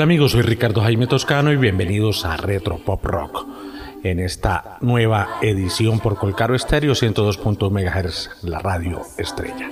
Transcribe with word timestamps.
Hola 0.00 0.04
amigos, 0.06 0.32
soy 0.32 0.40
Ricardo 0.40 0.80
Jaime 0.80 1.06
Toscano 1.06 1.52
y 1.52 1.58
bienvenidos 1.58 2.24
a 2.24 2.38
Retro 2.38 2.78
Pop 2.78 3.04
Rock. 3.04 3.46
En 4.02 4.18
esta 4.18 4.78
nueva 4.80 5.28
edición 5.42 6.00
por 6.00 6.16
Colcaro 6.16 6.54
Estéreo 6.54 6.94
102.1 6.94 7.70
MHz, 7.70 8.44
la 8.44 8.60
radio 8.60 9.02
estrella. 9.18 9.68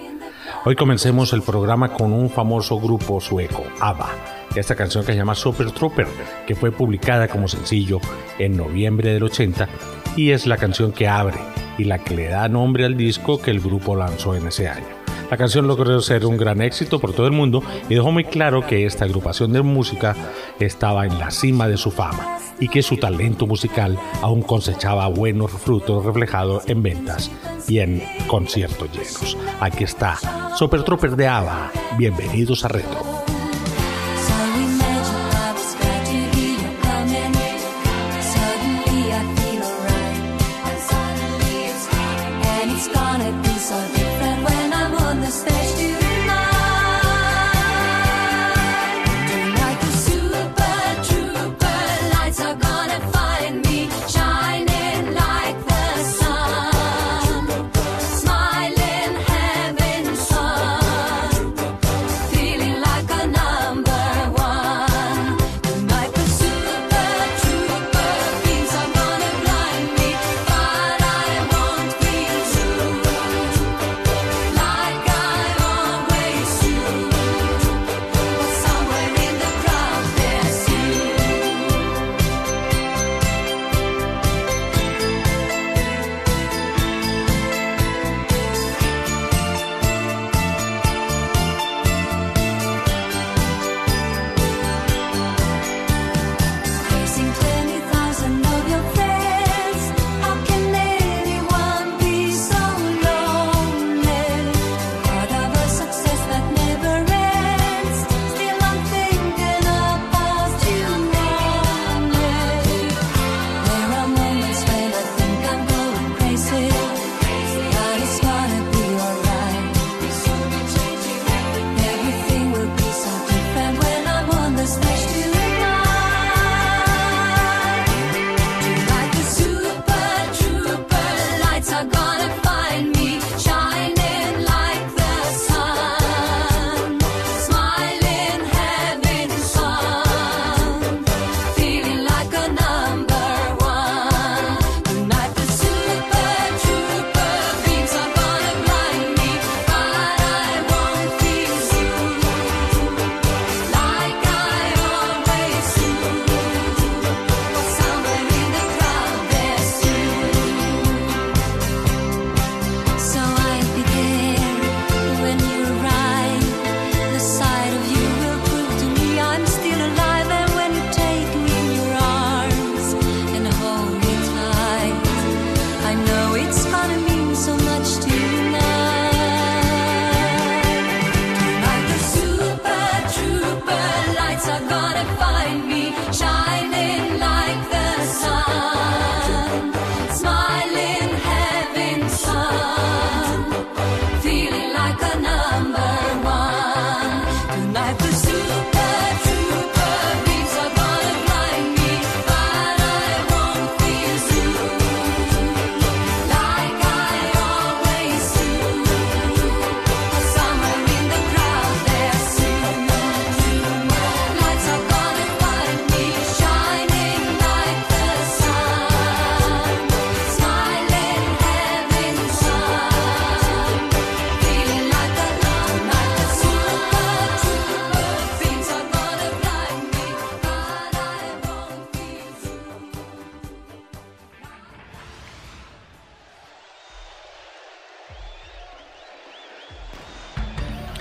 Hoy 0.66 0.76
comencemos 0.76 1.32
el 1.32 1.40
programa 1.40 1.94
con 1.94 2.12
un 2.12 2.28
famoso 2.28 2.78
grupo 2.78 3.22
sueco, 3.22 3.64
ABBA. 3.80 4.10
Esta 4.54 4.74
canción 4.74 5.02
que 5.02 5.12
se 5.12 5.18
llama 5.18 5.34
Super 5.34 5.70
Trooper, 5.70 6.06
que 6.46 6.54
fue 6.54 6.72
publicada 6.72 7.28
como 7.28 7.48
sencillo 7.48 7.98
en 8.38 8.54
noviembre 8.54 9.14
del 9.14 9.22
80 9.22 9.66
y 10.14 10.32
es 10.32 10.46
la 10.46 10.58
canción 10.58 10.92
que 10.92 11.08
abre 11.08 11.38
y 11.78 11.84
la 11.84 12.04
que 12.04 12.14
le 12.14 12.28
da 12.28 12.50
nombre 12.50 12.84
al 12.84 12.98
disco 12.98 13.40
que 13.40 13.50
el 13.50 13.60
grupo 13.60 13.96
lanzó 13.96 14.34
en 14.34 14.48
ese 14.48 14.68
año. 14.68 14.97
La 15.30 15.36
canción 15.36 15.66
logró 15.66 16.00
ser 16.00 16.24
un 16.24 16.38
gran 16.38 16.62
éxito 16.62 16.98
por 16.98 17.12
todo 17.12 17.26
el 17.26 17.32
mundo 17.32 17.62
y 17.88 17.94
dejó 17.94 18.10
muy 18.10 18.24
claro 18.24 18.66
que 18.66 18.86
esta 18.86 19.04
agrupación 19.04 19.52
de 19.52 19.60
música 19.60 20.16
estaba 20.58 21.04
en 21.04 21.18
la 21.18 21.30
cima 21.30 21.68
de 21.68 21.76
su 21.76 21.90
fama 21.90 22.38
y 22.58 22.68
que 22.68 22.82
su 22.82 22.96
talento 22.96 23.46
musical 23.46 23.98
aún 24.22 24.42
cosechaba 24.42 25.06
buenos 25.08 25.50
frutos 25.52 26.04
reflejados 26.04 26.64
en 26.66 26.82
ventas 26.82 27.30
y 27.68 27.80
en 27.80 28.02
conciertos 28.26 28.90
llenos. 28.90 29.36
Aquí 29.60 29.84
está 29.84 30.18
Super 30.56 30.82
Trooper 30.82 31.14
de 31.14 31.28
ABBA. 31.28 31.72
Bienvenidos 31.98 32.64
a 32.64 32.68
Retro. 32.68 33.37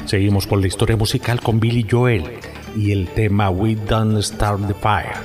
Seguimos 0.07 0.47
con 0.47 0.61
la 0.61 0.67
historia 0.67 0.95
musical 0.95 1.41
con 1.41 1.59
Billy 1.59 1.85
Joel 1.89 2.23
y 2.77 2.93
el 2.93 3.09
tema 3.09 3.49
We 3.49 3.75
Don't 3.75 4.21
Start 4.21 4.65
the 4.65 4.73
Fire, 4.73 5.17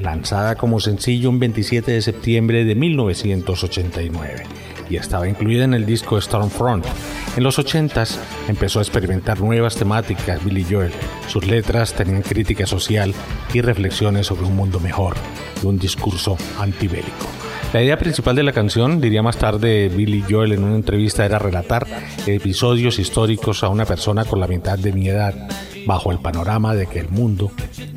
lanzada 0.00 0.54
como 0.54 0.78
sencillo 0.78 1.30
un 1.30 1.40
27 1.40 1.90
de 1.90 2.00
septiembre 2.00 2.64
de 2.64 2.76
1989 2.76 4.44
y 4.88 4.96
estaba 4.98 5.28
incluida 5.28 5.64
en 5.64 5.74
el 5.74 5.84
disco 5.84 6.20
Stormfront. 6.20 6.86
En 7.36 7.42
los 7.42 7.58
80s 7.58 8.16
empezó 8.46 8.78
a 8.78 8.82
experimentar 8.82 9.40
nuevas 9.40 9.74
temáticas 9.74 10.44
Billy 10.44 10.64
Joel. 10.70 10.92
Sus 11.26 11.48
letras 11.48 11.92
tenían 11.92 12.22
crítica 12.22 12.66
social 12.66 13.12
y 13.52 13.62
reflexiones 13.62 14.28
sobre 14.28 14.46
un 14.46 14.54
mundo 14.54 14.78
mejor 14.78 15.16
y 15.60 15.66
un 15.66 15.76
discurso 15.76 16.38
antibélico. 16.60 17.43
La 17.74 17.82
idea 17.82 17.98
principal 17.98 18.36
de 18.36 18.44
la 18.44 18.52
canción, 18.52 19.00
diría 19.00 19.20
más 19.20 19.36
tarde 19.36 19.88
Billy 19.88 20.22
Joel 20.30 20.52
en 20.52 20.62
una 20.62 20.76
entrevista, 20.76 21.26
era 21.26 21.40
relatar 21.40 21.84
episodios 22.24 23.00
históricos 23.00 23.64
a 23.64 23.68
una 23.68 23.84
persona 23.84 24.24
con 24.24 24.38
la 24.38 24.46
mitad 24.46 24.78
de 24.78 24.92
mi 24.92 25.08
edad, 25.08 25.34
bajo 25.84 26.12
el 26.12 26.20
panorama 26.20 26.76
de 26.76 26.86
que 26.86 27.00
el 27.00 27.08
mundo 27.08 27.50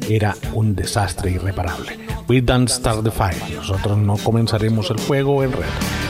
era 0.09 0.35
un 0.53 0.73
desastre 0.73 1.29
irreparable. 1.29 1.91
We 2.27 2.41
don't 2.41 2.67
start 2.67 3.03
the 3.03 3.11
fire. 3.11 3.37
Nosotros 3.55 3.99
no 3.99 4.17
comenzaremos 4.17 4.89
el 4.89 4.97
fuego 4.97 5.43
en 5.43 5.51
red. 5.51 6.06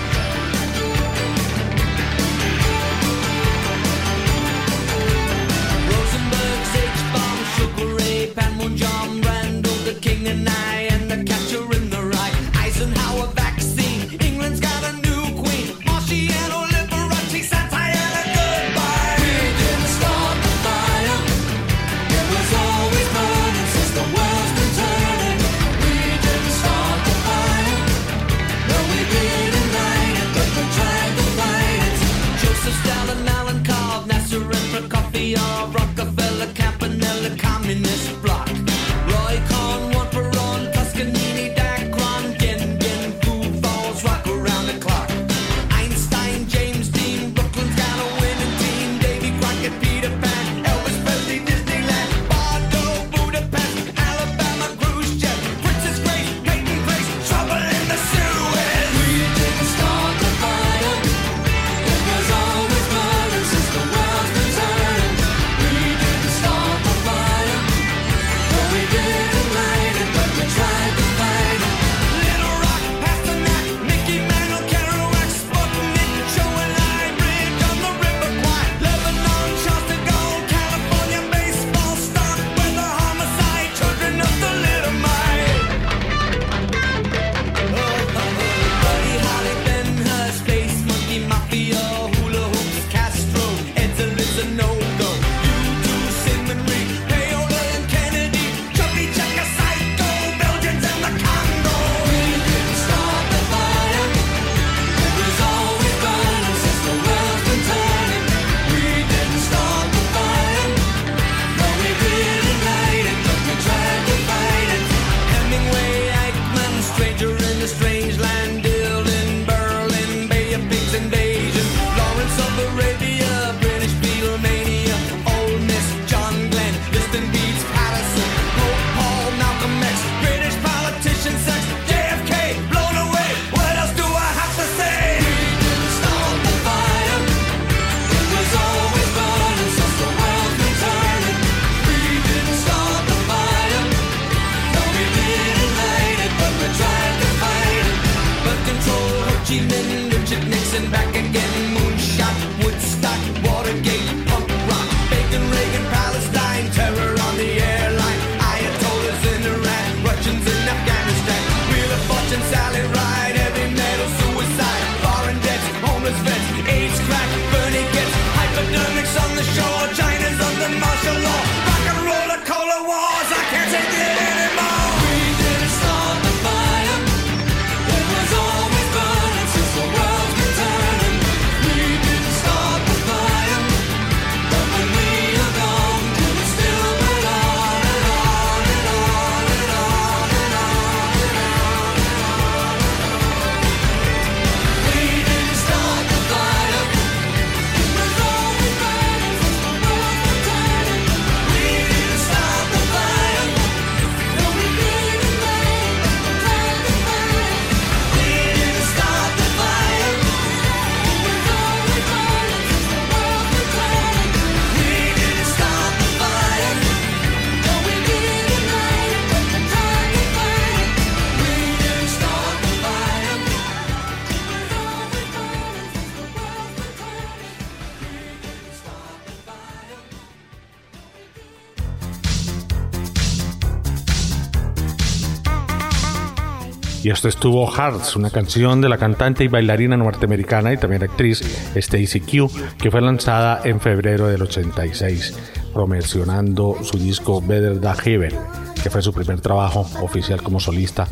Y 237.07 237.09
esto 237.09 237.29
estuvo 237.29 237.65
Hearts, 237.71 238.17
una 238.17 238.31
canción 238.31 238.81
de 238.81 238.89
la 238.89 238.97
cantante 238.97 239.45
y 239.45 239.47
bailarina 239.47 239.95
norteamericana 239.95 240.73
y 240.73 240.77
también 240.77 241.03
actriz 241.03 241.41
Stacy 241.73 242.19
Q, 242.19 242.51
que 242.77 242.91
fue 242.91 242.99
lanzada 242.99 243.61
en 243.63 243.79
febrero 243.79 244.27
del 244.27 244.41
86, 244.41 245.33
promocionando 245.73 246.75
su 246.83 246.97
disco 246.97 247.39
Better 247.39 247.79
Than 247.79 247.95
Heaven, 247.95 248.35
que 248.83 248.89
fue 248.89 249.01
su 249.01 249.13
primer 249.13 249.39
trabajo 249.39 249.89
oficial 250.01 250.43
como 250.43 250.59
solista, 250.59 251.07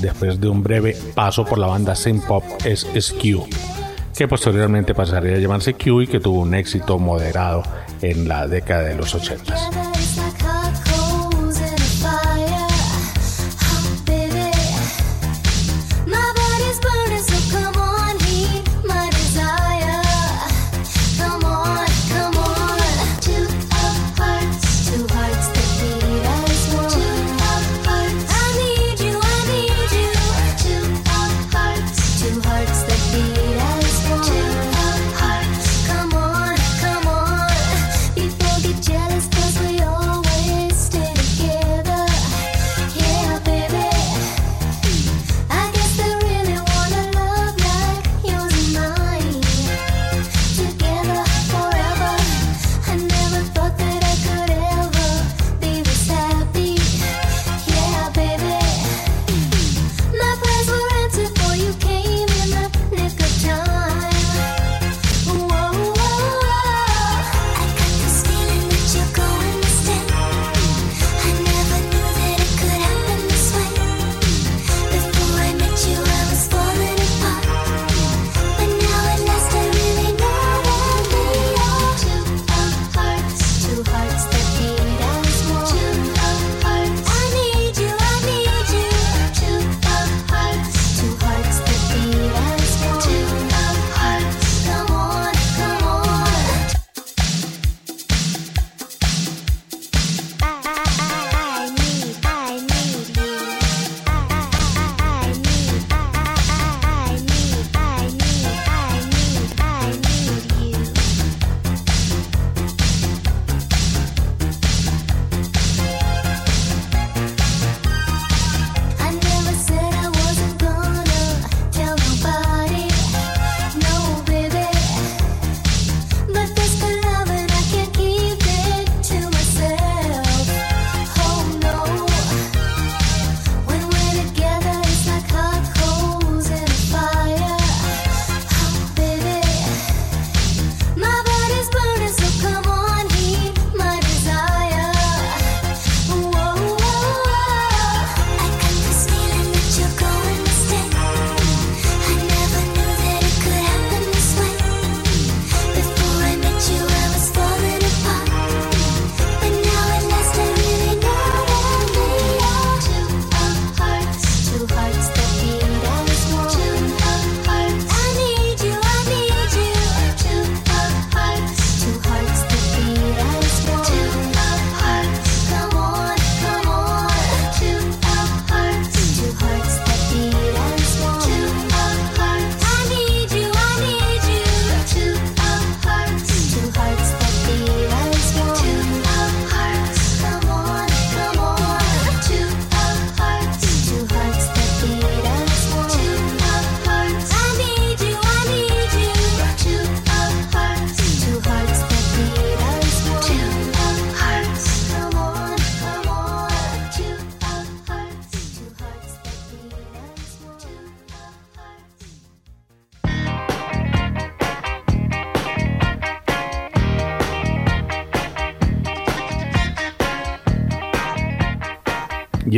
después 0.00 0.40
de 0.40 0.48
un 0.48 0.62
breve 0.62 0.96
paso 1.14 1.44
por 1.44 1.58
la 1.58 1.66
banda 1.66 1.94
Synth 1.94 2.24
Pop 2.24 2.42
SQ, 2.62 3.20
que 4.16 4.28
posteriormente 4.28 4.94
pasaría 4.94 5.36
a 5.36 5.40
llamarse 5.40 5.74
Q 5.74 6.00
y 6.00 6.06
que 6.06 6.20
tuvo 6.20 6.40
un 6.40 6.54
éxito 6.54 6.98
moderado 6.98 7.64
en 8.00 8.26
la 8.26 8.46
década 8.46 8.84
de 8.84 8.94
los 8.94 9.14
80. 9.14 9.97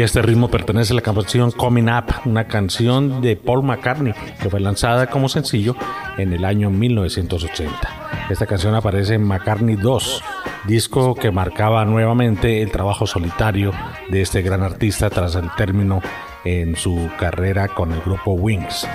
Y 0.01 0.03
este 0.03 0.23
ritmo 0.23 0.49
pertenece 0.49 0.95
a 0.95 0.97
la 0.97 1.03
canción 1.03 1.51
Coming 1.51 1.91
Up, 1.91 2.23
una 2.25 2.49
canción 2.49 3.21
de 3.21 3.37
Paul 3.37 3.63
McCartney 3.65 4.15
que 4.41 4.49
fue 4.49 4.59
lanzada 4.59 5.09
como 5.09 5.29
sencillo 5.29 5.77
en 6.17 6.33
el 6.33 6.47
año 6.47 6.71
1980. 6.71 8.27
Esta 8.31 8.47
canción 8.47 8.75
aparece 8.75 9.17
en 9.17 9.25
McCartney 9.25 9.77
2, 9.77 10.23
disco 10.67 11.15
que 11.15 11.31
marcaba 11.31 11.85
nuevamente 11.85 12.63
el 12.63 12.71
trabajo 12.71 13.07
solitario 13.07 13.73
de 14.09 14.23
este 14.23 14.41
gran 14.41 14.63
artista 14.63 15.11
tras 15.11 15.35
el 15.35 15.51
término 15.55 16.01
en 16.47 16.77
su 16.77 17.11
carrera 17.19 17.69
con 17.69 17.93
el 17.93 18.01
grupo 18.01 18.33
Wings. 18.33 18.89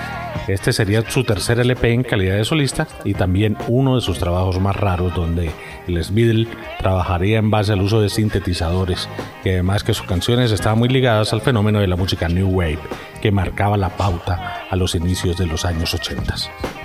Este 0.47 0.73
sería 0.73 1.01
su 1.09 1.23
tercer 1.23 1.59
LP 1.59 1.93
en 1.93 2.03
calidad 2.03 2.35
de 2.35 2.45
solista 2.45 2.87
y 3.03 3.13
también 3.13 3.57
uno 3.67 3.95
de 3.95 4.01
sus 4.01 4.19
trabajos 4.19 4.59
más 4.59 4.75
raros 4.75 5.13
donde 5.15 5.51
el 5.87 6.03
Beatle 6.11 6.47
trabajaría 6.79 7.39
en 7.39 7.49
base 7.49 7.73
al 7.73 7.81
uso 7.81 8.01
de 8.01 8.09
sintetizadores, 8.09 9.09
que 9.43 9.53
además 9.53 9.83
que 9.83 9.93
sus 9.93 10.05
canciones 10.05 10.51
estaban 10.51 10.79
muy 10.79 10.89
ligadas 10.89 11.33
al 11.33 11.41
fenómeno 11.41 11.79
de 11.79 11.87
la 11.87 11.95
música 11.95 12.27
New 12.27 12.49
Wave, 12.49 12.79
que 13.21 13.31
marcaba 13.31 13.77
la 13.77 13.89
pauta 13.89 14.65
a 14.69 14.75
los 14.75 14.93
inicios 14.95 15.37
de 15.37 15.47
los 15.47 15.65
años 15.65 15.93
80. 15.93 16.84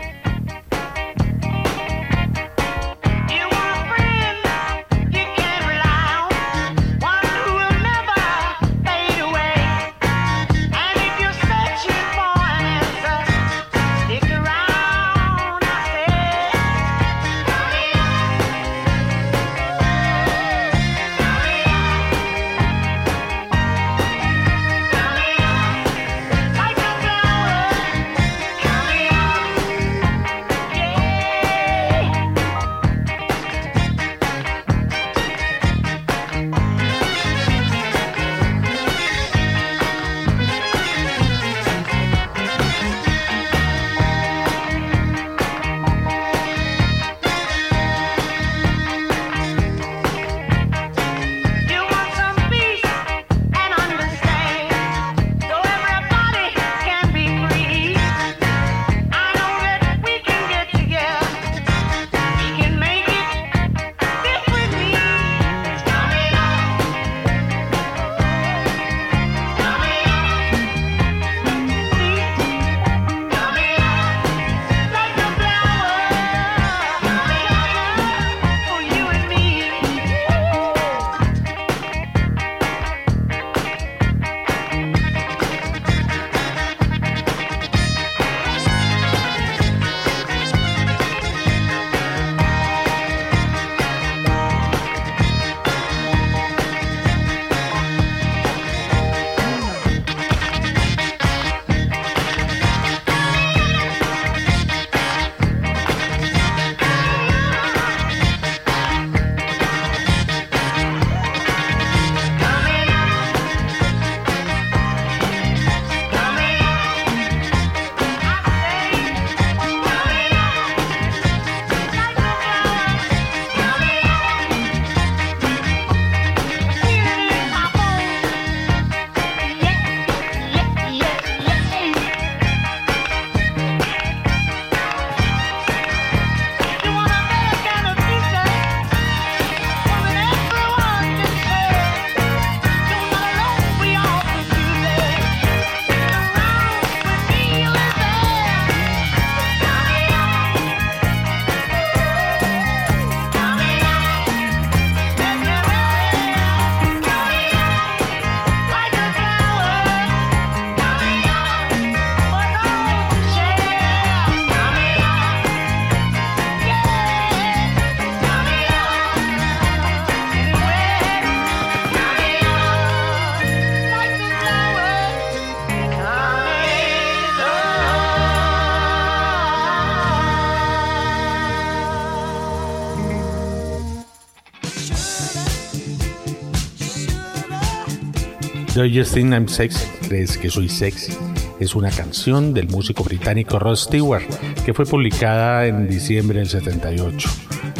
Do 188.80 188.86
You 188.86 189.04
I'm 189.14 189.46
Sexy? 189.46 189.86
¿Crees 190.08 190.38
que 190.38 190.48
soy 190.48 190.70
sexy? 190.70 191.12
Es 191.60 191.74
una 191.74 191.90
canción 191.90 192.54
del 192.54 192.66
músico 192.68 193.04
británico 193.04 193.58
Rod 193.58 193.76
Stewart 193.76 194.24
que 194.64 194.72
fue 194.72 194.86
publicada 194.86 195.66
en 195.66 195.86
diciembre 195.86 196.38
del 196.38 196.48
78 196.48 197.28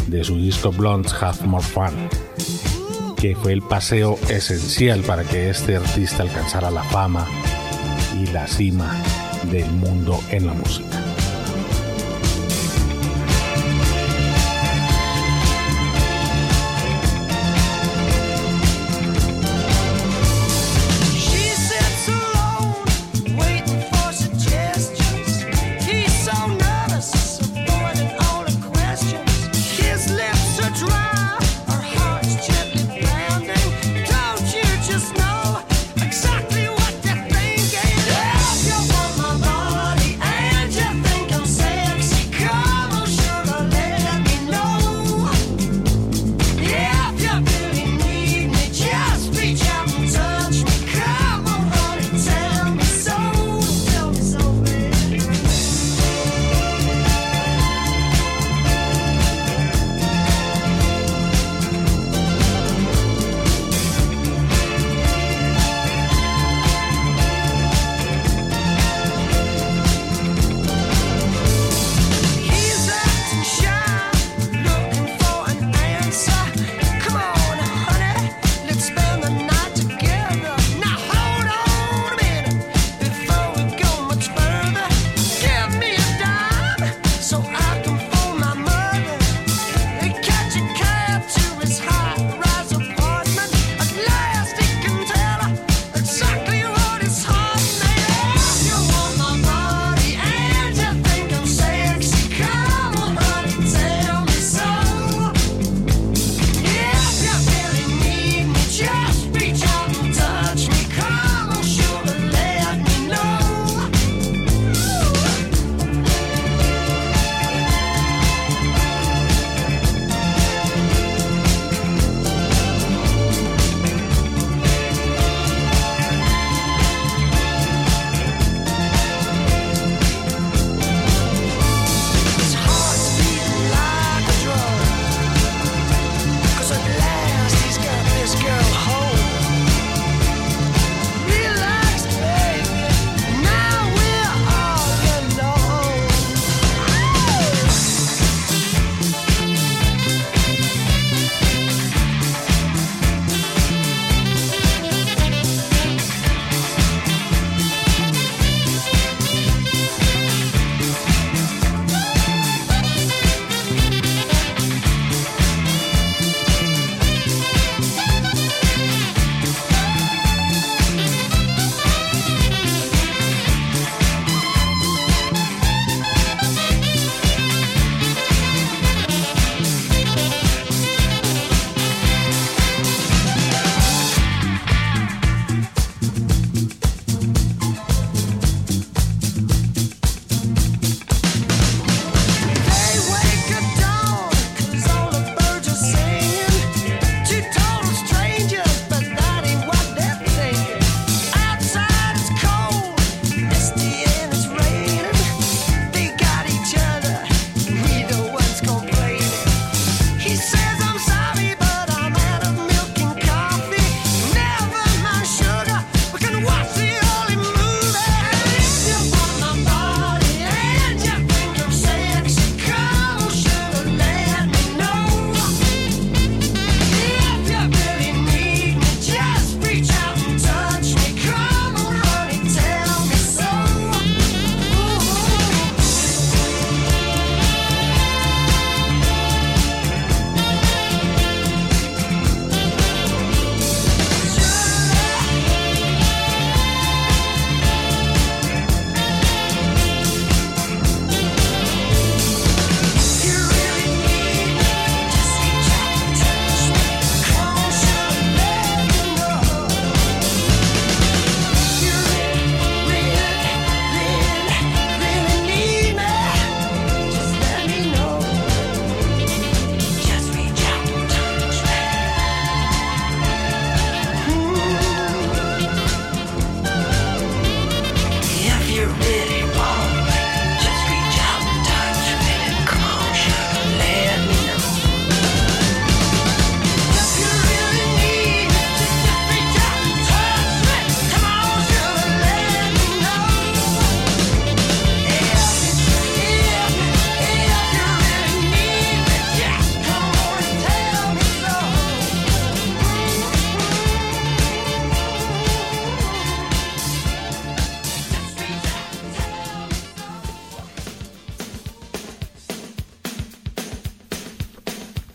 de 0.05 0.23
su 0.23 0.37
disco 0.37 0.71
Blondes 0.71 1.11
Have 1.19 1.47
More 1.47 1.65
Fun, 1.65 2.07
que 3.17 3.35
fue 3.35 3.53
el 3.53 3.63
paseo 3.63 4.19
esencial 4.29 5.01
para 5.01 5.23
que 5.23 5.49
este 5.49 5.75
artista 5.75 6.21
alcanzara 6.21 6.69
la 6.69 6.83
fama 6.83 7.25
y 8.21 8.27
la 8.27 8.45
cima 8.45 8.95
del 9.49 9.71
mundo 9.71 10.19
en 10.29 10.45
la 10.45 10.53
música. 10.53 11.00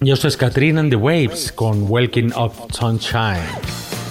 Y 0.07 0.13
esto 0.13 0.29
es 0.29 0.37
Katrina 0.37 0.79
and 0.79 0.91
the 0.91 0.95
Waves 0.95 1.51
con 1.51 1.91
Waking 1.91 2.33
Up 2.37 2.53
Sunshine, 2.73 3.43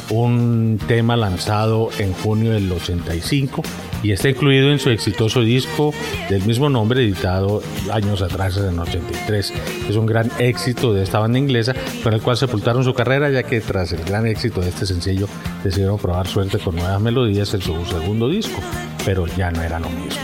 un 0.10 0.78
tema 0.90 1.16
lanzado 1.16 1.90
en 2.00 2.12
junio 2.12 2.52
del 2.52 2.70
85 2.70 3.64
y 4.04 4.12
está 4.12 4.28
incluido 4.28 4.74
en 4.74 4.80
su 4.80 4.90
exitoso 4.90 5.40
disco 5.40 5.94
del 6.30 6.44
mismo 6.44 6.68
nombre 6.68 7.02
editado 7.02 7.64
años 7.94 8.22
atrás 8.22 8.58
en 8.58 8.78
83. 8.78 9.54
Es 9.88 9.96
un 9.96 10.06
gran 10.06 10.30
éxito 10.38 10.94
de 10.94 11.02
esta 11.02 11.20
banda 11.20 11.40
inglesa 11.40 11.74
con 12.04 12.14
el 12.14 12.22
cual 12.22 12.36
sepultaron 12.36 12.84
su 12.84 12.94
carrera 12.94 13.30
ya 13.30 13.44
que 13.44 13.62
tras 13.62 13.94
el 13.94 14.04
gran 14.04 14.28
éxito 14.28 14.60
de 14.60 14.68
este 14.68 14.86
sencillo 14.86 15.30
decidieron 15.64 15.98
probar 15.98 16.28
suerte 16.28 16.60
con 16.60 16.76
nuevas 16.76 17.00
melodías 17.00 17.54
en 17.54 17.62
su 17.62 17.86
segundo 17.86 18.28
disco, 18.28 18.60
pero 19.06 19.28
ya 19.28 19.50
no 19.50 19.62
era 19.62 19.80
lo 19.80 19.90
mismo. 19.90 20.20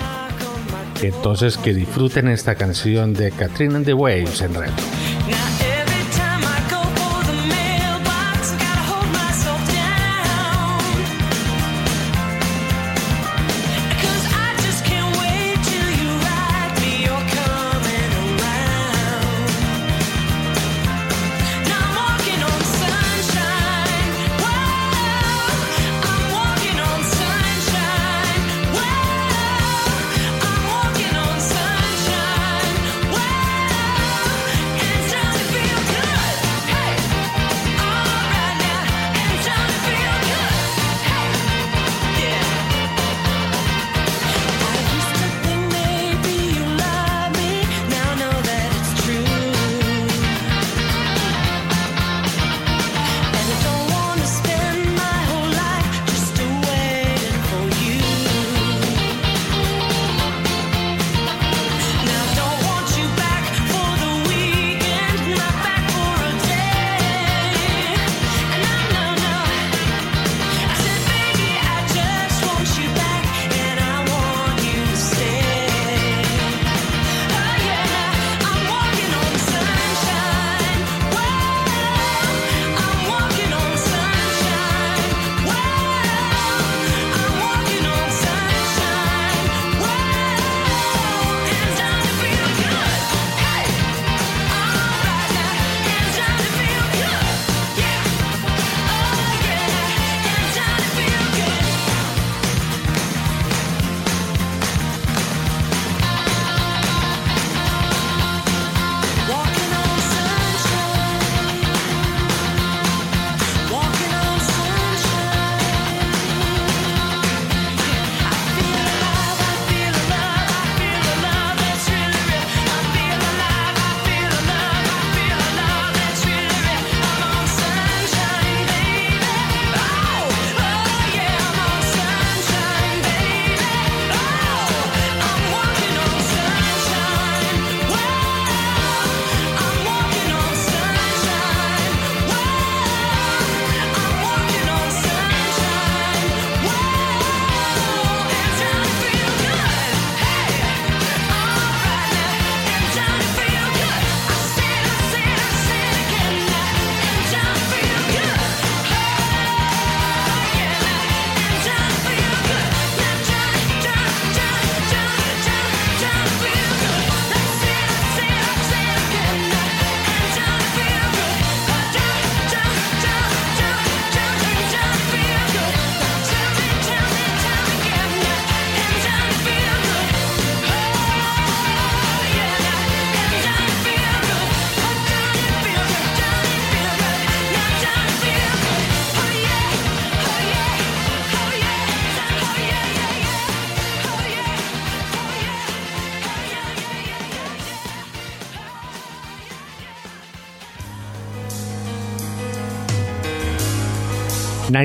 Entonces 1.02 1.56
que 1.56 1.74
disfruten 1.74 2.28
esta 2.28 2.56
canción 2.56 3.14
de 3.14 3.32
Katrina 3.32 3.78
and 3.78 3.86
the 3.86 3.94
Waves 3.94 4.42
en 4.42 4.54
reto. 4.54 4.84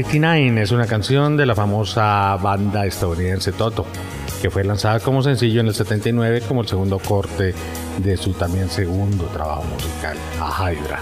99 0.03 0.63
es 0.63 0.73
una 0.73 0.87
canción 0.87 1.39
de 1.39 1.47
la 1.47 1.55
famosa 1.55 2.37
banda 2.37 2.85
estadounidense 2.85 3.53
Toto, 3.53 3.87
que 4.43 4.51
fue 4.51 4.63
lanzada 4.63 5.01
como 5.01 5.23
sencillo 5.23 5.63
en 5.63 5.69
el 5.69 5.75
79 5.75 6.43
como 6.47 6.61
el 6.61 6.69
segundo 6.69 6.99
corte 6.99 7.55
de 7.97 8.17
su 8.19 8.35
también 8.35 8.69
segundo 8.69 9.25
trabajo 9.25 9.65
musical, 9.65 10.19
A 10.39 10.71
Hydra. 10.71 10.99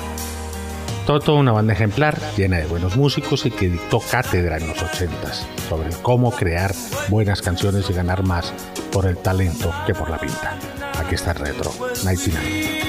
Toto, 1.07 1.35
una 1.35 1.51
banda 1.51 1.73
ejemplar, 1.73 2.17
llena 2.37 2.59
de 2.59 2.67
buenos 2.67 2.97
músicos 2.97 3.45
y 3.47 3.51
que 3.51 3.69
dictó 3.69 3.99
cátedra 3.99 4.59
en 4.59 4.69
los 4.69 4.79
80s 4.79 5.45
sobre 5.69 5.91
cómo 6.01 6.31
crear 6.31 6.73
buenas 7.09 7.43
canciones 7.43 7.91
y 7.91 7.95
ganar 7.95 8.23
más 8.23 8.55
por 8.93 9.07
el 9.07 9.17
talento 9.17 9.75
que 9.89 9.95
por 9.95 10.09
la 10.09 10.19
pinta. 10.19 10.57
Aquí 11.01 11.17
está 11.17 11.33
el 11.33 11.39
Retro 11.39 11.73
99. 12.05 12.84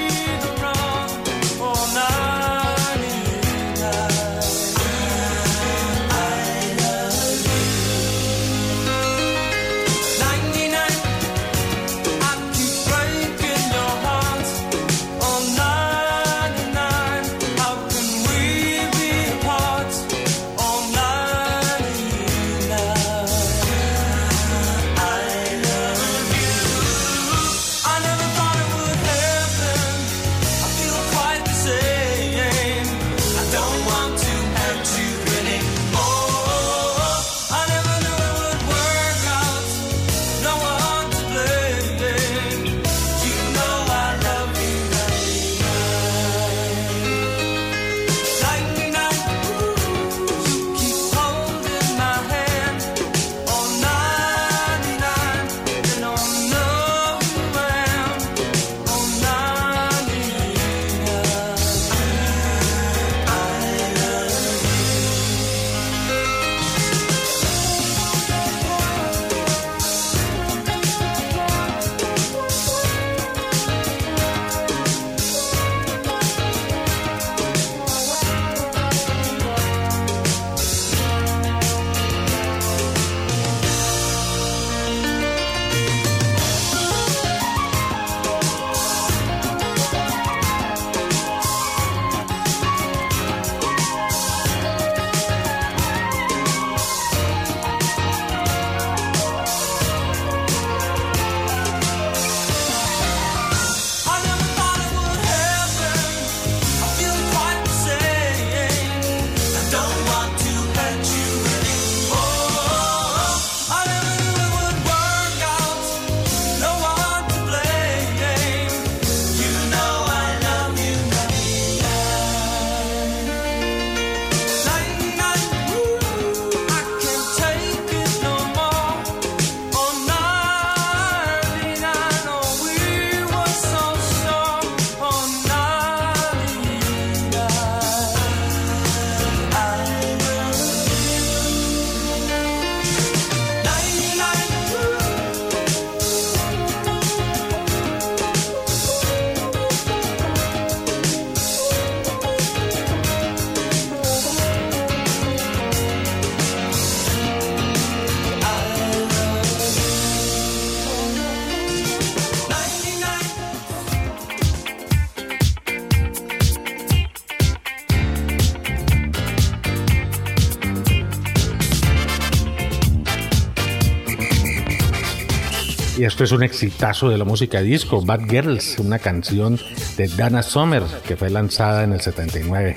Es 176.26 176.32
un 176.32 176.42
exitazo 176.42 177.08
de 177.08 177.18
la 177.18 177.24
música 177.24 177.60
disco, 177.60 178.04
Bad 178.04 178.28
Girls, 178.28 178.80
una 178.80 178.98
canción 178.98 179.60
de 179.96 180.08
Dana 180.08 180.42
Summer 180.42 180.82
que 181.06 181.16
fue 181.16 181.30
lanzada 181.30 181.84
en 181.84 181.92
el 181.92 182.00
79. 182.00 182.74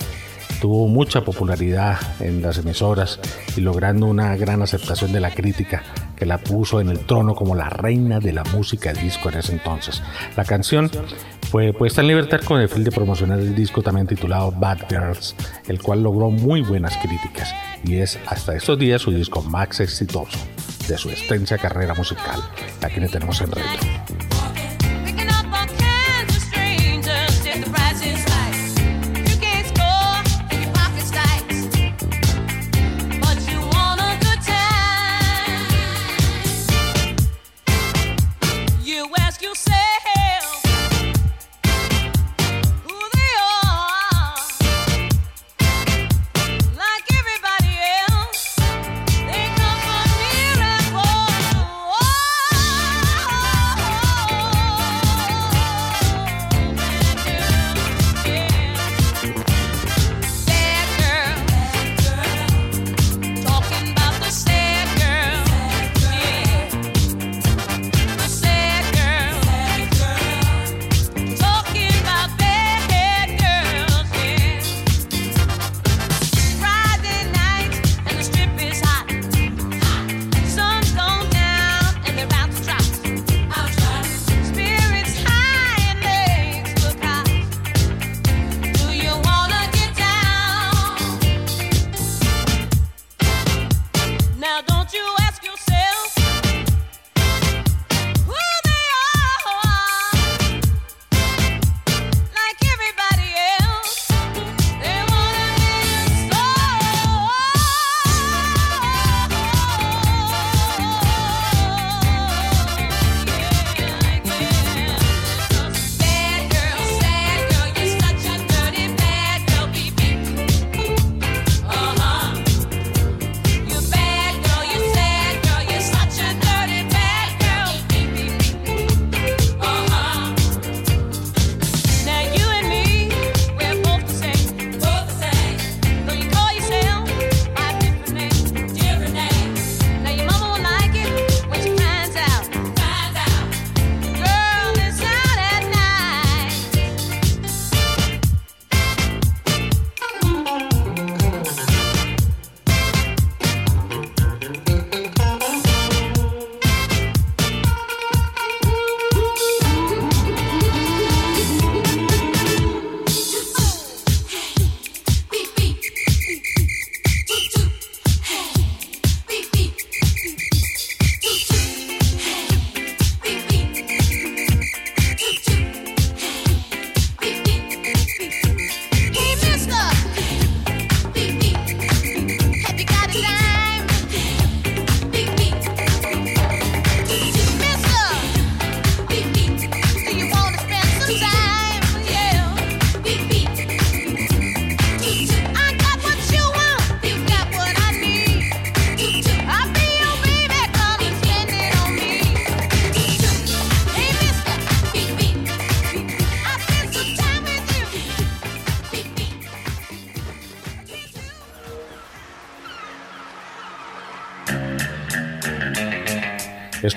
Tuvo 0.62 0.88
mucha 0.88 1.22
popularidad 1.22 1.98
en 2.20 2.44
las 2.44 2.60
emisoras 2.60 3.20
y 3.58 3.62
logrando 3.62 4.06
una 4.06 4.36
gran 4.36 4.62
aceptación 4.62 5.12
de 5.12 5.20
la 5.20 5.32
crítica 5.32 5.82
que 6.16 6.28
la 6.28 6.38
puso 6.38 6.80
en 6.80 6.90
el 6.90 7.00
trono 7.00 7.34
como 7.34 7.56
la 7.56 7.70
reina 7.70 8.20
de 8.20 8.34
la 8.34 8.44
música 8.44 8.94
disco 8.94 9.30
en 9.30 9.40
ese 9.40 9.54
entonces. 9.54 10.04
La 10.38 10.46
canción 10.46 10.92
fue 11.50 11.74
puesta 11.74 12.02
en 12.02 12.08
libertad 12.08 12.42
con 12.42 12.62
el 12.62 12.70
fin 12.70 12.84
de 12.84 12.92
promocionar 12.92 13.40
el 13.40 13.56
disco 13.56 13.82
también 13.82 14.06
titulado 14.06 14.52
Bad 14.52 14.82
Girls, 14.90 15.36
el 15.68 15.82
cual 15.82 16.04
logró 16.04 16.30
muy 16.30 16.62
buenas 16.62 16.96
críticas 16.98 17.52
y 17.84 17.96
es 17.96 18.20
hasta 18.28 18.56
estos 18.56 18.78
días 18.78 19.02
su 19.02 19.10
disco 19.10 19.42
más 19.42 19.80
exitoso 19.80 20.38
de 20.90 20.98
su 20.98 21.10
extensa 21.10 21.58
carrera 21.58 21.94
musical. 21.94 22.42
Aquí 22.82 23.00
le 23.00 23.08
tenemos 23.08 23.40
en 23.42 23.52
retro. 23.52 24.39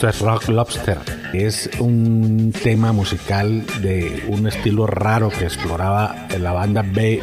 Es 0.03 0.21
Rock 0.21 0.49
Lobster. 0.49 0.99
Es 1.33 1.71
un 1.79 2.53
tema 2.61 2.93
musical 2.93 3.65
de 3.81 4.25
un 4.27 4.49
estilo 4.49 4.85
raro 4.85 5.29
que 5.29 5.45
exploraba 5.45 6.27
la 6.41 6.53
banda 6.53 6.83
B 6.83 7.23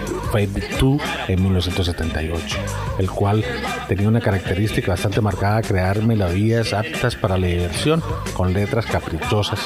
2 0.79 1.01
en 1.27 1.43
1978, 1.43 2.57
el 2.99 3.11
cual 3.11 3.43
tenía 3.89 4.07
una 4.07 4.21
característica 4.21 4.91
bastante 4.91 5.19
marcada, 5.19 5.61
crear 5.61 6.01
melodías 6.03 6.71
aptas 6.71 7.17
para 7.17 7.37
la 7.37 7.47
diversión, 7.47 8.01
con 8.33 8.53
letras 8.53 8.85
caprichosas, 8.85 9.59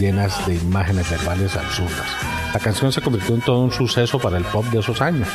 llenas 0.00 0.46
de 0.46 0.54
imágenes 0.54 1.10
verbales 1.10 1.54
absurdas. 1.54 2.06
La 2.54 2.60
canción 2.60 2.92
se 2.92 3.02
convirtió 3.02 3.34
en 3.34 3.42
todo 3.42 3.60
un 3.60 3.72
suceso 3.72 4.18
para 4.18 4.38
el 4.38 4.44
pop 4.44 4.64
de 4.66 4.78
esos 4.78 5.02
años, 5.02 5.28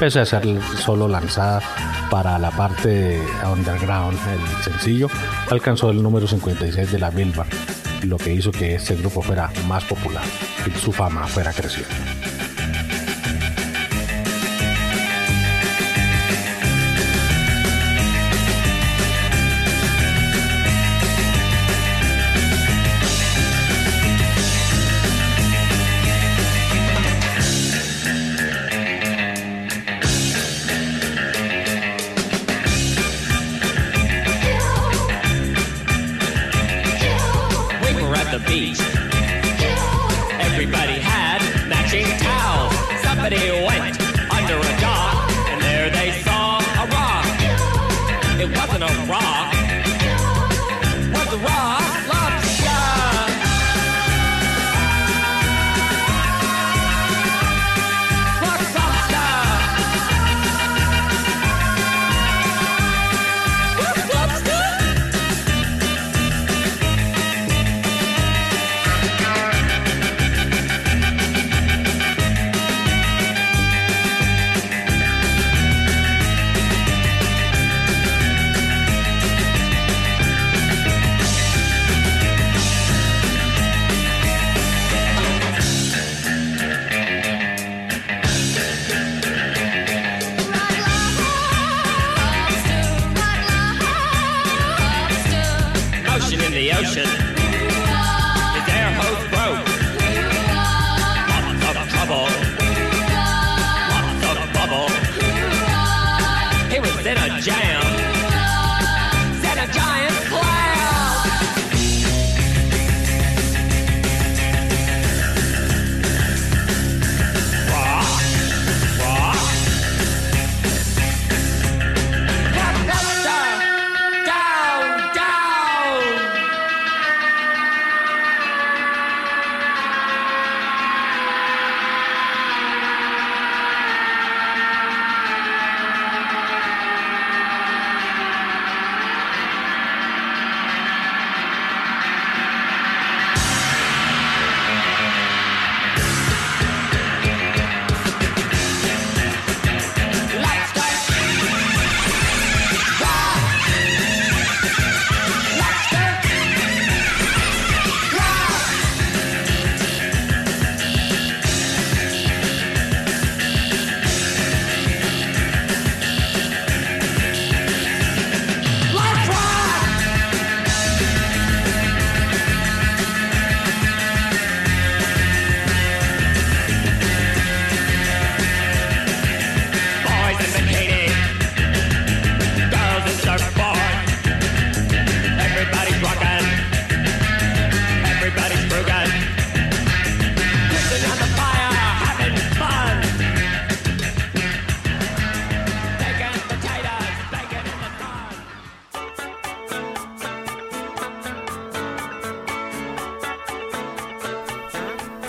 pese 0.00 0.18
a 0.18 0.26
ser 0.26 0.42
solo 0.78 1.06
lanzada 1.06 1.62
para 2.10 2.38
la 2.38 2.50
parte 2.50 3.20
underground. 3.44 4.18
El 4.28 4.64
sencillo 4.64 5.08
alcanzó 5.50 5.90
el 5.90 6.02
número 6.02 6.26
56 6.26 6.92
de 6.92 6.98
la 6.98 7.10
Billboard, 7.10 7.48
lo 8.04 8.16
que 8.18 8.32
hizo 8.34 8.50
que 8.50 8.74
este 8.74 8.96
grupo 8.96 9.22
fuera 9.22 9.50
más 9.66 9.84
popular 9.84 10.24
y 10.66 10.78
su 10.78 10.92
fama 10.92 11.26
fuera 11.26 11.52
creciendo. 11.52 12.25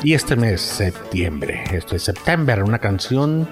Y 0.07 0.13
este 0.13 0.37
mes, 0.37 0.61
septiembre, 0.61 1.65
esto 1.73 1.97
es 1.97 2.03
September, 2.03 2.63
una 2.63 2.79
canción 2.79 3.45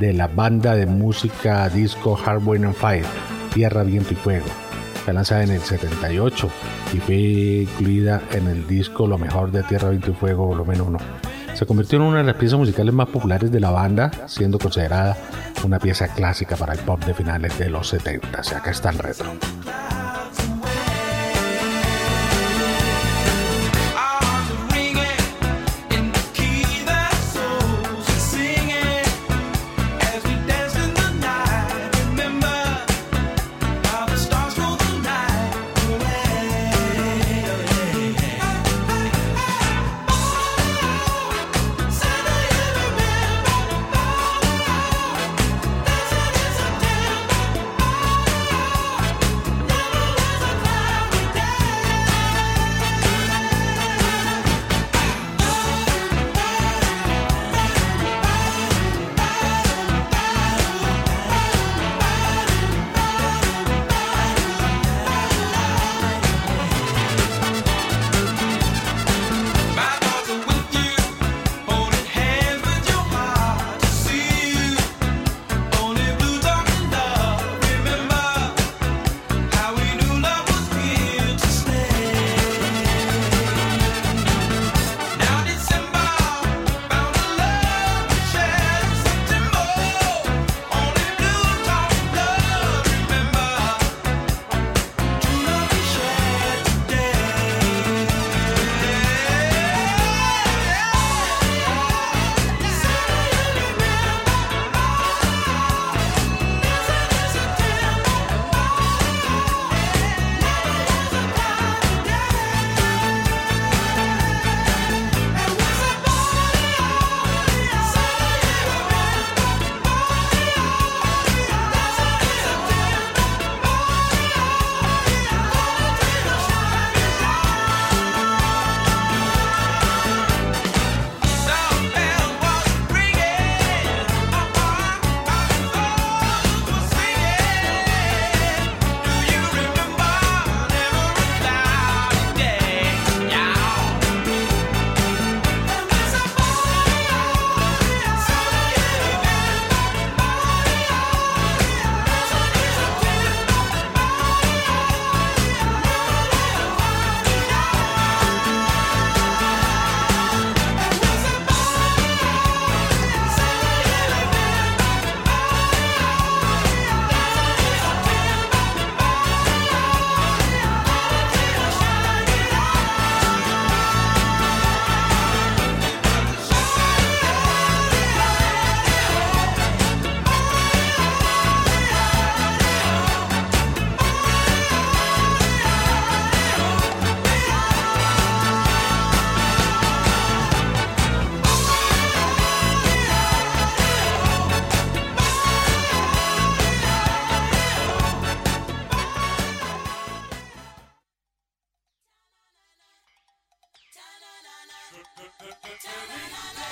de 0.00 0.14
la 0.14 0.26
banda 0.26 0.74
de 0.74 0.86
música 0.86 1.68
disco 1.68 2.18
Hard 2.24 2.40
Wind 2.46 2.64
and 2.64 2.74
Fire, 2.74 3.04
Tierra, 3.52 3.82
Viento 3.82 4.14
y 4.14 4.16
Fuego. 4.16 4.46
Fue 5.04 5.12
lanzada 5.12 5.42
en 5.42 5.50
el 5.50 5.60
78 5.60 6.48
y 6.94 6.96
fue 6.96 7.14
incluida 7.14 8.22
en 8.32 8.46
el 8.46 8.66
disco 8.66 9.06
Lo 9.06 9.18
mejor 9.18 9.50
de 9.50 9.62
Tierra, 9.64 9.90
Viento 9.90 10.12
y 10.12 10.14
Fuego, 10.14 10.46
volumen 10.46 10.80
1. 10.80 10.98
Se 11.52 11.66
convirtió 11.66 11.98
en 11.98 12.04
una 12.06 12.18
de 12.20 12.24
las 12.24 12.36
piezas 12.36 12.58
musicales 12.58 12.94
más 12.94 13.10
populares 13.10 13.52
de 13.52 13.60
la 13.60 13.70
banda, 13.70 14.10
siendo 14.28 14.58
considerada 14.58 15.14
una 15.62 15.78
pieza 15.78 16.08
clásica 16.08 16.56
para 16.56 16.72
el 16.72 16.78
pop 16.78 17.04
de 17.04 17.12
finales 17.12 17.58
de 17.58 17.68
los 17.68 17.86
70. 17.86 18.40
O 18.40 18.44
sea, 18.44 18.58
acá 18.60 18.70
está 18.70 18.88
el 18.88 18.98
retro. 18.98 19.30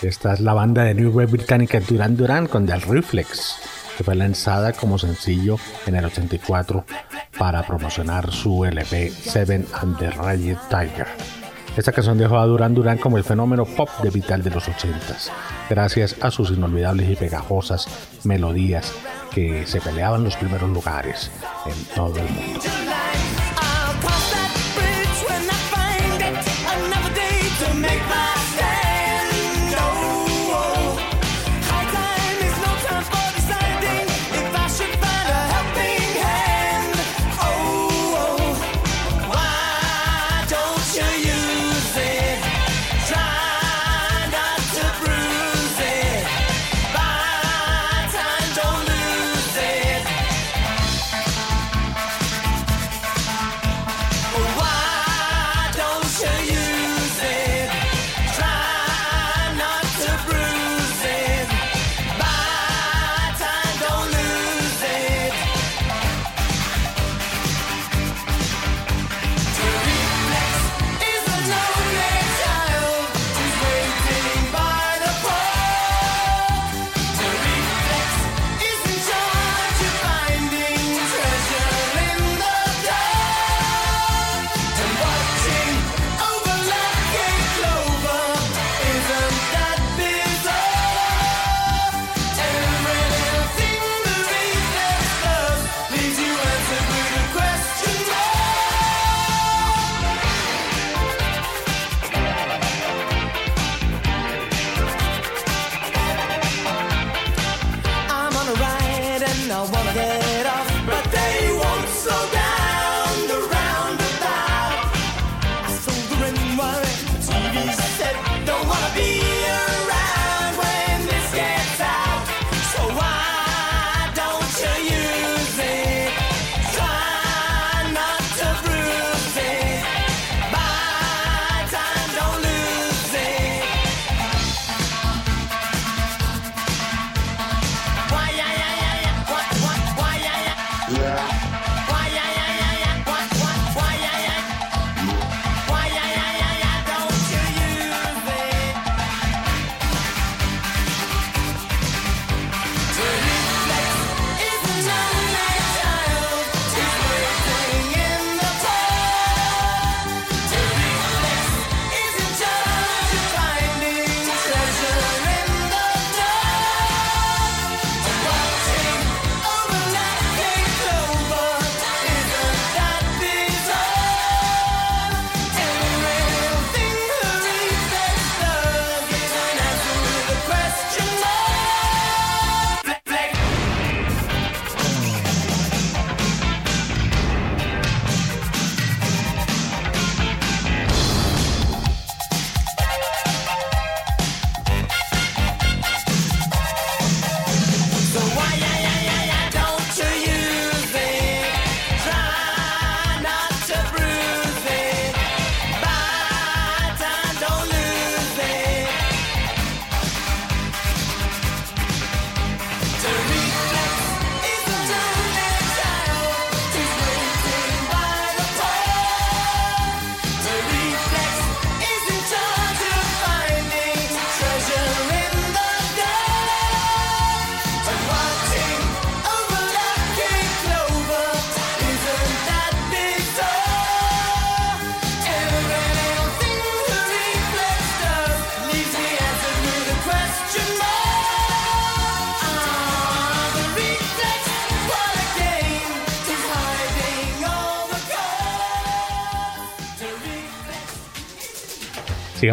esta 0.06 0.34
es 0.34 0.40
la 0.40 0.54
banda 0.54 0.84
de 0.84 0.94
New 0.94 1.10
Wave 1.10 1.32
británica 1.32 1.80
Duran 1.80 2.16
Duran 2.16 2.46
con 2.46 2.66
The 2.66 2.76
Reflex, 2.76 3.56
que 3.96 4.04
fue 4.04 4.14
lanzada 4.14 4.72
como 4.72 4.98
sencillo 4.98 5.58
en 5.86 5.96
el 5.96 6.04
84 6.04 6.84
para 7.38 7.66
promocionar 7.66 8.30
su 8.30 8.64
LP 8.64 9.10
Seven 9.10 9.66
and 9.80 9.98
the 9.98 10.10
Raging 10.10 10.56
Tiger. 10.70 11.06
Esta 11.76 11.92
canción 11.92 12.18
dejó 12.18 12.38
a 12.38 12.46
Duran 12.46 12.74
Duran 12.74 12.98
como 12.98 13.18
el 13.18 13.24
fenómeno 13.24 13.64
pop 13.64 13.88
de 14.02 14.10
vital 14.10 14.42
de 14.42 14.50
los 14.50 14.68
80s, 14.68 15.30
gracias 15.68 16.16
a 16.20 16.30
sus 16.30 16.50
inolvidables 16.50 17.10
y 17.10 17.16
pegajosas 17.16 17.88
melodías 18.24 18.92
que 19.32 19.66
se 19.66 19.80
peleaban 19.80 20.24
los 20.24 20.36
primeros 20.36 20.70
lugares 20.70 21.30
en 21.66 21.94
todo 21.94 22.16
el 22.16 22.30
mundo. 22.30 22.85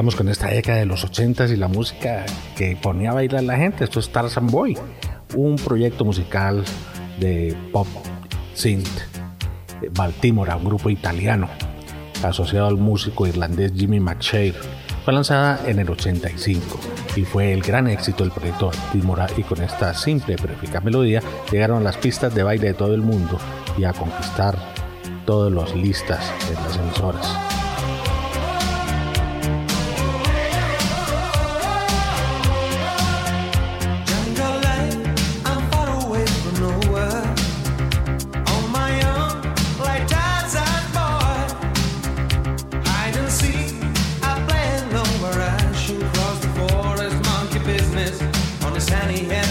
digamos, 0.03 0.17
con 0.17 0.27
esta 0.27 0.47
década 0.47 0.79
de 0.79 0.85
los 0.85 1.09
80s 1.09 1.53
y 1.53 1.55
la 1.55 1.69
música 1.69 2.25
que 2.57 2.75
ponía 2.75 3.11
a 3.11 3.13
bailar 3.13 3.41
la 3.43 3.55
gente. 3.55 3.85
Esto 3.85 4.01
es 4.01 4.09
Tarzan 4.09 4.47
Boy, 4.47 4.77
un 5.33 5.55
proyecto 5.55 6.03
musical 6.03 6.61
de 7.21 7.55
pop 7.71 7.87
synth 8.53 8.99
Baltimora, 9.91 10.57
un 10.57 10.65
grupo 10.65 10.89
italiano 10.89 11.47
asociado 12.21 12.67
al 12.67 12.75
músico 12.75 13.25
irlandés 13.27 13.71
Jimmy 13.73 14.01
McShare. 14.01 14.55
Fue 15.05 15.13
lanzada 15.13 15.61
en 15.65 15.79
el 15.79 15.89
85 15.89 16.81
y 17.15 17.21
fue 17.21 17.53
el 17.53 17.61
gran 17.61 17.87
éxito 17.87 18.25
del 18.25 18.33
proyecto 18.33 18.71
Baltimora 18.71 19.27
y 19.37 19.43
con 19.43 19.61
esta 19.61 19.93
simple 19.93 20.35
pero 20.35 20.51
eficaz 20.51 20.83
melodía 20.83 21.21
llegaron 21.49 21.77
a 21.77 21.83
las 21.85 21.95
pistas 21.95 22.35
de 22.35 22.43
baile 22.43 22.67
de 22.67 22.73
todo 22.73 22.93
el 22.93 23.01
mundo 23.01 23.37
y 23.77 23.85
a 23.85 23.93
conquistar 23.93 24.57
todos 25.25 25.49
los 25.49 25.73
listas 25.73 26.29
de 26.49 26.55
las 26.55 26.75
emisoras. 26.75 27.52
Danny 48.93 49.42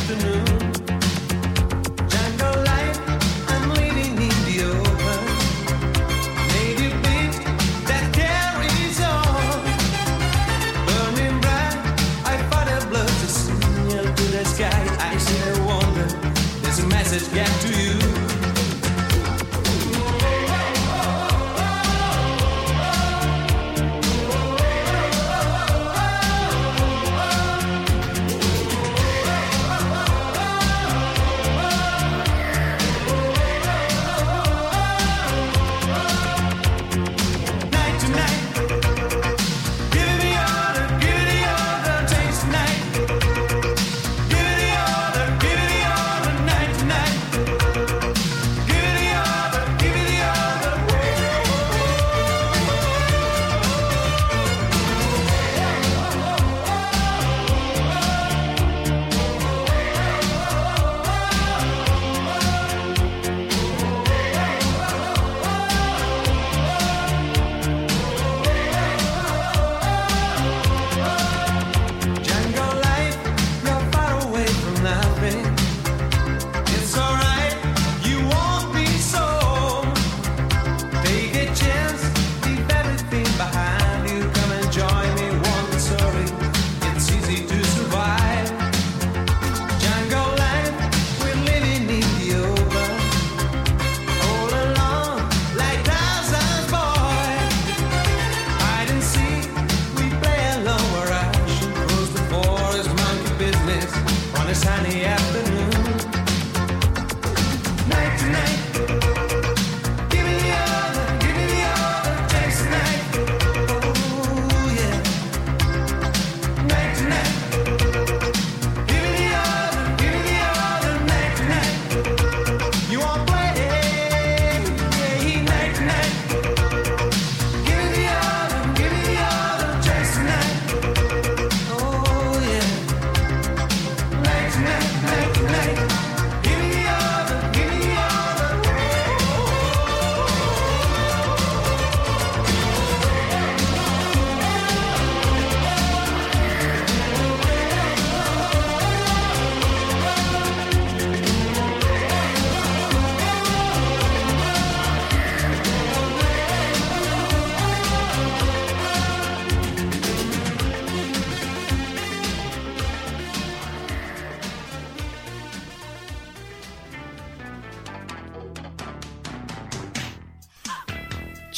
sunny 104.82 105.04
afternoon. 105.04 105.51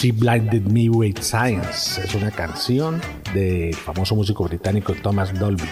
She 0.05 0.13
Blinded 0.13 0.67
Me 0.67 0.91
with 0.91 1.23
Science. 1.23 1.99
Es 1.99 2.15
una 2.15 2.31
canción 2.31 3.01
del 3.33 3.75
famoso 3.75 4.15
músico 4.15 4.45
británico 4.45 4.93
Thomas 5.03 5.33
Dolby, 5.33 5.65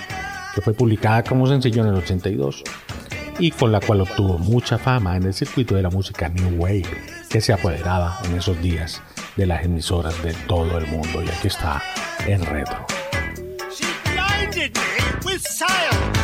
que 0.54 0.62
fue 0.62 0.72
publicada 0.72 1.22
como 1.22 1.46
sencillo 1.46 1.82
en 1.82 1.88
el 1.88 1.96
82 1.96 2.64
y 3.38 3.50
con 3.50 3.70
la 3.70 3.80
cual 3.80 4.00
obtuvo 4.00 4.38
mucha 4.38 4.78
fama 4.78 5.18
en 5.18 5.24
el 5.24 5.34
circuito 5.34 5.74
de 5.74 5.82
la 5.82 5.90
música 5.90 6.30
New 6.30 6.56
Wave, 6.56 6.86
que 7.28 7.42
se 7.42 7.52
apoderaba 7.52 8.20
en 8.24 8.38
esos 8.38 8.58
días 8.62 9.02
de 9.36 9.44
las 9.44 9.66
emisoras 9.66 10.22
de 10.22 10.32
todo 10.48 10.78
el 10.78 10.86
mundo. 10.86 11.22
Y 11.22 11.28
aquí 11.28 11.48
está 11.48 11.82
en 12.26 12.42
retro. 12.46 12.86
She 13.70 13.84
blinded 14.14 14.74
me 14.74 15.30
with 15.30 15.42
science. 15.42 16.21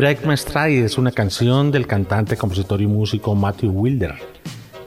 Break 0.00 0.24
My 0.24 0.34
Stride 0.34 0.86
es 0.86 0.96
una 0.96 1.12
canción 1.12 1.70
del 1.70 1.86
cantante, 1.86 2.38
compositor 2.38 2.80
y 2.80 2.86
músico 2.86 3.34
Matthew 3.34 3.70
Wilder. 3.70 4.14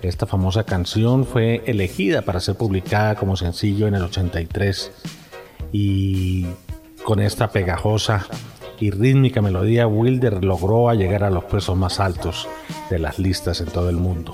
Esta 0.02 0.26
famosa 0.26 0.64
canción 0.64 1.24
fue 1.24 1.62
elegida 1.68 2.24
para 2.24 2.40
ser 2.40 2.56
publicada 2.56 3.14
como 3.14 3.38
sencillo 3.38 3.88
en 3.88 3.94
el 3.94 4.02
83 4.02 4.92
y 5.72 6.48
con 7.04 7.20
esta 7.20 7.52
pegajosa 7.52 8.26
y 8.80 8.90
rítmica 8.90 9.40
melodía 9.44 9.86
Wilder 9.86 10.44
logró 10.44 10.92
llegar 10.96 11.24
a 11.24 11.30
los 11.30 11.44
puestos 11.44 11.78
más 11.78 12.00
altos 12.00 12.48
de 12.90 12.98
las 12.98 13.20
listas 13.20 13.62
en 13.62 13.68
todo 13.68 13.92
el 13.92 13.98
mundo. 13.98 14.34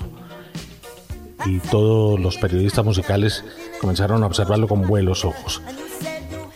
Y 1.44 1.58
todos 1.58 2.18
los 2.18 2.38
periodistas 2.38 2.86
musicales 2.86 3.44
comenzaron 3.82 4.22
a 4.22 4.26
observarlo 4.26 4.66
con 4.66 4.86
buenos 4.86 5.26
ojos. 5.26 5.60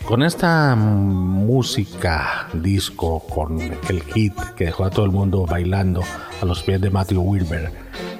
Con 0.07 0.21
esta 0.21 0.75
música 0.75 2.47
disco, 2.53 3.21
con 3.21 3.59
el 3.59 4.03
hit 4.13 4.35
que 4.55 4.65
dejó 4.65 4.85
a 4.85 4.91
todo 4.91 5.03
el 5.05 5.11
mundo 5.11 5.47
bailando 5.47 6.03
a 6.39 6.45
los 6.45 6.61
pies 6.61 6.79
de 6.79 6.91
Matthew 6.91 7.21
Wilber, 7.23 7.71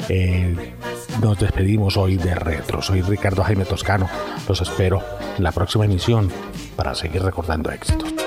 eh, 0.10 0.74
nos 1.22 1.40
despedimos 1.40 1.96
hoy 1.96 2.18
de 2.18 2.34
Retro. 2.34 2.82
Soy 2.82 3.04
Ricardo 3.04 3.44
Jaime 3.44 3.66
Toscano. 3.66 4.10
Los 4.50 4.62
espero 4.62 5.04
en 5.38 5.44
la 5.44 5.52
próxima 5.52 5.86
emisión 5.86 6.32
para 6.76 6.96
seguir 6.96 7.22
recordando 7.22 7.70
éxitos. 7.70 8.25